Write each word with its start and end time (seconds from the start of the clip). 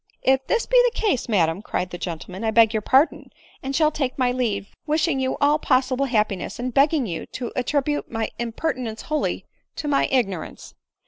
"If 0.33 0.47
this 0.47 0.65
be 0.65 0.81
the 0.83 0.99
case, 0.99 1.29
madam," 1.29 1.61
cried 1.61 1.91
the 1.91 1.99
gentleman," 1.99 2.43
I 2.43 2.49
beg 2.49 2.73
your 2.73 2.81
pardon, 2.81 3.29
and 3.61 3.75
shall 3.75 3.91
take 3.91 4.17
my 4.17 4.31
leave, 4.31 4.75
wishing 4.87 5.19
you 5.19 5.37
all 5.39 5.59
possible 5.59 6.07
happiness, 6.07 6.57
and 6.57 6.73
begging 6.73 7.05
you 7.05 7.27
to 7.27 7.51
attribute 7.55 8.09
iny 8.09 8.29
impertinence 8.39 9.03
wholly 9.03 9.45
to 9.75 9.87
my 9.87 10.07
ignorance." 10.07 10.73